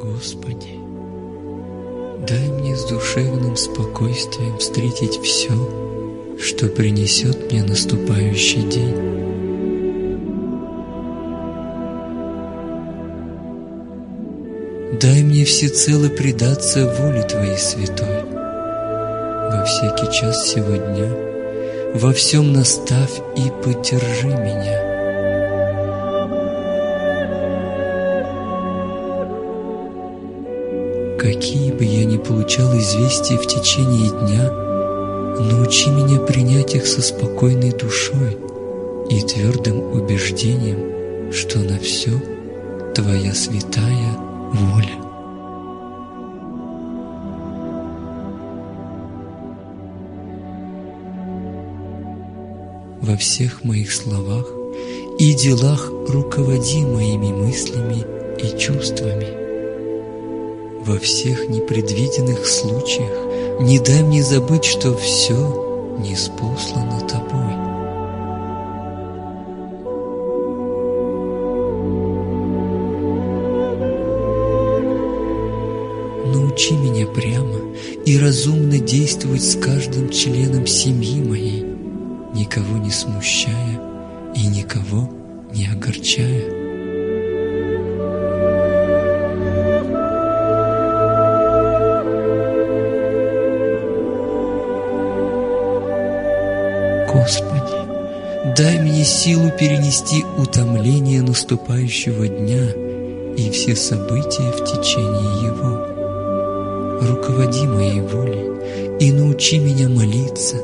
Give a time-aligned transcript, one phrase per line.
[0.00, 0.78] Господи,
[2.26, 5.50] дай мне с душевным спокойствием встретить все,
[6.40, 8.94] что принесет мне наступающий день.
[15.00, 18.22] Дай мне всецело предаться воле Твоей святой.
[18.30, 21.28] Во всякий час сегодня
[21.94, 24.77] во всем наставь и поддержи меня.
[31.18, 34.52] Какие бы я ни получал известия в течение дня,
[35.50, 38.38] научи меня принять их со спокойной душой
[39.10, 42.12] и твердым убеждением, что на все
[42.94, 44.16] Твоя святая
[44.52, 44.94] воля.
[53.00, 54.46] Во всех моих словах
[55.18, 58.04] и делах руководи моими мыслями
[58.40, 59.47] и чувствами
[60.88, 67.52] во всех непредвиденных случаях не дай мне забыть, что все не спослано Тобой.
[76.32, 77.58] Научи меня прямо
[78.06, 81.66] и разумно действовать с каждым членом семьи моей,
[82.32, 83.78] никого не смущая
[84.34, 85.10] и никого
[85.52, 86.67] не огорчая.
[97.12, 102.70] Господи, дай мне силу перенести утомление наступающего дня
[103.36, 107.08] и все события в течение его.
[107.08, 110.56] Руководи моей волей и научи меня молиться,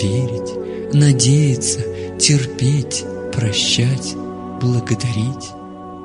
[0.00, 1.80] верить, надеяться,
[2.18, 4.14] терпеть, прощать,
[4.60, 5.50] благодарить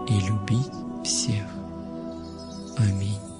[0.09, 0.71] и любить
[1.03, 1.45] всех.
[2.77, 3.30] Аминь.